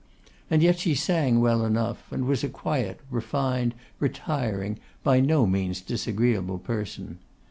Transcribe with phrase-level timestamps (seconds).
[0.49, 5.79] And yet she sang well enough, and was a quiet, refined, retiring, by no means
[5.79, 7.19] disagreeable person.